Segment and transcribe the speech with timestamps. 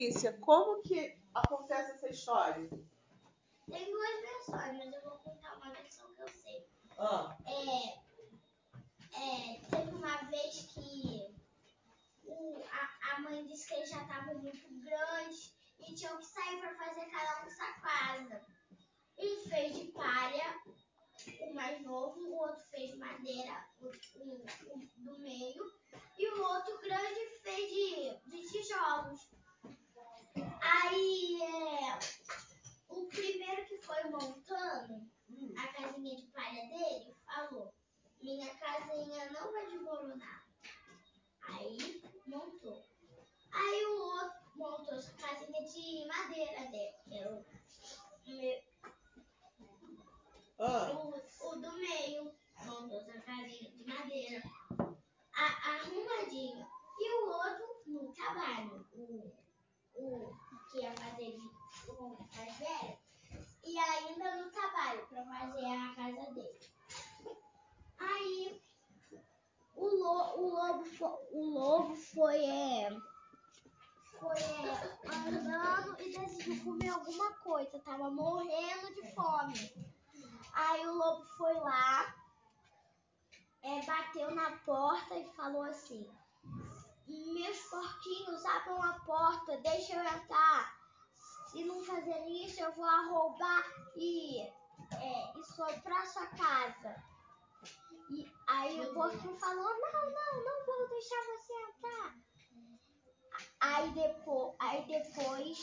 [0.00, 2.70] Letícia, como que acontece essa história?
[3.70, 6.66] Tem duas versões, mas eu vou contar uma versão que eu sei.
[6.98, 7.98] Ah, É,
[9.12, 11.34] é, teve uma vez que
[12.24, 15.54] o, a, a mãe disse que eles já estavam muito grandes
[15.86, 18.42] e tinham que sair para fazer cada um sua casa.
[19.18, 20.62] Um fez de palha,
[21.42, 23.88] o mais novo, o outro fez de madeira, o,
[24.18, 25.62] o- o do meio,
[26.18, 29.28] e o outro grande fez de, de tijolos.
[30.62, 31.98] Aí é,
[32.88, 35.10] o primeiro que foi montando
[35.58, 37.74] a casinha de palha dele falou:
[38.22, 38.54] Minha
[38.86, 40.44] casinha não vai desmoronar.
[41.42, 42.84] Aí montou.
[43.52, 47.44] Aí o outro montou a casinha de madeira dele, que era o,
[48.26, 48.62] meu-
[50.60, 52.32] ah, o, o do meio.
[52.64, 54.42] Montou a casinha de madeira,
[55.34, 56.66] a, arrumadinho.
[56.98, 59.32] E o outro no trabalho, o,
[59.94, 60.36] o
[60.70, 61.50] que ia fazer de
[61.88, 62.98] o mais velho,
[63.64, 66.58] e ainda no trabalho para fazer a casa dele.
[67.98, 68.62] Aí
[69.74, 72.90] o, lo, o, lobo, fo- o lobo foi, é,
[74.18, 79.72] foi é, andando e decidiu comer alguma coisa, tava morrendo de fome.
[80.52, 82.14] Aí o lobo foi lá,
[83.62, 86.08] é, bateu na porta e falou assim:
[87.06, 90.80] Meus porquinhos, abram a porta, deixa eu entrar.
[91.48, 93.64] Se não fazerem isso, eu vou roubar
[93.96, 97.09] e, é, e soprar sua casa.
[98.10, 102.14] E aí o porquinho falou: Não, não, não vou deixar você entrar.
[103.60, 105.58] Aí depois, aí depois,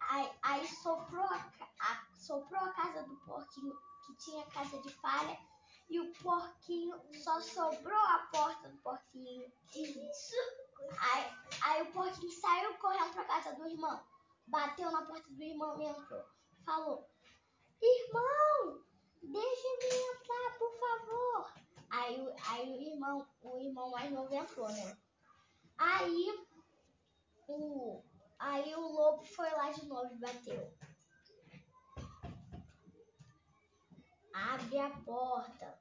[0.00, 5.38] aí, aí soprou, a, a- soprou a casa do porquinho, que tinha casa de palha,
[5.88, 9.50] e o porquinho só sobrou a porta do porquinho.
[9.74, 10.34] Isso.
[11.12, 14.02] Aí, aí o porquinho saiu correndo pra casa do irmão,
[14.46, 16.24] bateu na porta do irmão e entrou.
[16.64, 17.08] Falou:
[17.80, 18.82] Irmão,
[19.32, 21.52] deixa-me entrar, por favor.
[21.90, 24.98] Aí, aí o irmão, o irmão mais novo entrou, né?
[25.78, 26.46] Aí
[27.46, 28.02] o,
[28.38, 30.72] aí o lobo foi lá de novo e bateu.
[34.34, 35.78] Abre a porta.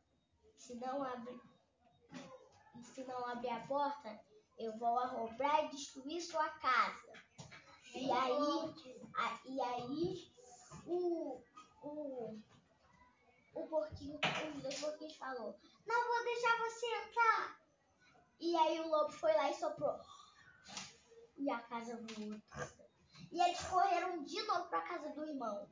[0.58, 1.40] Se não abrir,
[2.94, 4.20] se não abrir a porta,
[4.58, 7.14] eu vou arrombar e destruir sua casa.
[7.96, 8.76] E aí,
[9.16, 10.32] a- e aí
[10.86, 11.37] o,
[13.68, 14.20] o porquinho,
[14.56, 17.60] os dois porquinhos falou, não vou deixar você entrar.
[18.40, 20.00] E aí o lobo foi lá e soprou.
[21.38, 22.42] E a casa voou.
[23.32, 25.70] E eles correram de novo para casa do irmão.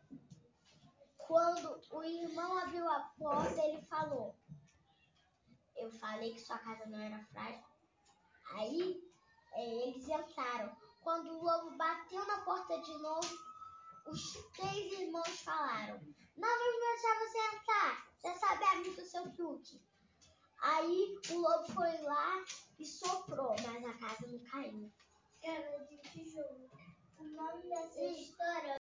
[1.17, 4.35] Quando o irmão abriu a porta, ele falou:
[5.75, 7.63] Eu falei que sua casa não era frágil.
[8.51, 9.03] Aí
[9.53, 10.75] eh, eles entraram.
[11.01, 13.37] Quando o lobo bateu na porta de novo,
[14.07, 15.99] os três irmãos falaram:
[16.35, 18.05] Não vamos deixar você entrar.
[18.23, 19.81] Já sabemos do seu truque.
[20.75, 22.43] Aí o lobo foi lá
[22.77, 24.91] e soprou, mas a casa não caiu.
[25.41, 26.69] Cara de tijolo.
[27.17, 28.73] O nome dessa história